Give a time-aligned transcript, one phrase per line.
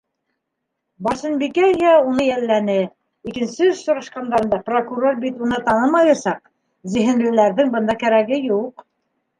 [1.07, 2.77] Барсынбикә иһә уны йәлләне:
[3.33, 6.43] икенсе осрашҡандарында прокурор бит уны танымаясаҡ,
[6.97, 8.89] зиһенлеләрҙең бында кәрәге юҡ.